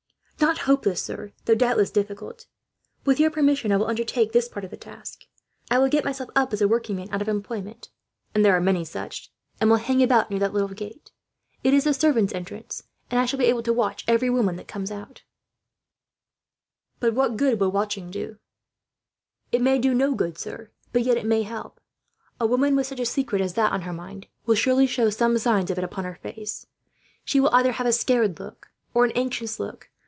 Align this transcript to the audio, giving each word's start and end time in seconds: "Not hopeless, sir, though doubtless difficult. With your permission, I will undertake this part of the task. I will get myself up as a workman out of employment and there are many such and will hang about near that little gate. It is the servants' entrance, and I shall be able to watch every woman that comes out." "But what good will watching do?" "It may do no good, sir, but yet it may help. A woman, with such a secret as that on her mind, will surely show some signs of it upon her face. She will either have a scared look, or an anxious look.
"Not 0.41 0.57
hopeless, 0.65 0.99
sir, 1.03 1.33
though 1.45 1.53
doubtless 1.53 1.91
difficult. 1.91 2.47
With 3.05 3.19
your 3.19 3.29
permission, 3.29 3.71
I 3.71 3.77
will 3.77 3.85
undertake 3.85 4.31
this 4.31 4.49
part 4.49 4.65
of 4.65 4.71
the 4.71 4.75
task. 4.77 5.25
I 5.69 5.77
will 5.77 5.87
get 5.87 6.03
myself 6.03 6.31
up 6.35 6.51
as 6.51 6.63
a 6.63 6.67
workman 6.67 7.07
out 7.11 7.21
of 7.21 7.27
employment 7.29 7.89
and 8.33 8.43
there 8.43 8.55
are 8.55 8.59
many 8.59 8.83
such 8.83 9.31
and 9.61 9.69
will 9.69 9.77
hang 9.77 10.01
about 10.01 10.31
near 10.31 10.39
that 10.39 10.51
little 10.51 10.69
gate. 10.69 11.11
It 11.63 11.75
is 11.75 11.83
the 11.83 11.93
servants' 11.93 12.33
entrance, 12.33 12.81
and 13.11 13.19
I 13.19 13.27
shall 13.27 13.37
be 13.37 13.45
able 13.45 13.61
to 13.61 13.71
watch 13.71 14.03
every 14.07 14.31
woman 14.31 14.55
that 14.55 14.67
comes 14.67 14.89
out." 14.91 15.21
"But 16.99 17.13
what 17.13 17.37
good 17.37 17.59
will 17.59 17.71
watching 17.71 18.09
do?" 18.09 18.39
"It 19.51 19.61
may 19.61 19.77
do 19.77 19.93
no 19.93 20.15
good, 20.15 20.39
sir, 20.39 20.71
but 20.91 21.03
yet 21.03 21.17
it 21.17 21.25
may 21.27 21.43
help. 21.43 21.79
A 22.39 22.47
woman, 22.47 22.75
with 22.75 22.87
such 22.87 22.99
a 22.99 23.05
secret 23.05 23.43
as 23.43 23.53
that 23.53 23.71
on 23.71 23.83
her 23.83 23.93
mind, 23.93 24.25
will 24.47 24.55
surely 24.55 24.87
show 24.87 25.11
some 25.11 25.37
signs 25.37 25.69
of 25.69 25.77
it 25.77 25.83
upon 25.83 26.03
her 26.03 26.15
face. 26.23 26.65
She 27.23 27.39
will 27.39 27.53
either 27.53 27.73
have 27.73 27.85
a 27.85 27.93
scared 27.93 28.39
look, 28.39 28.69
or 28.95 29.05
an 29.05 29.11
anxious 29.11 29.59
look. 29.59 29.89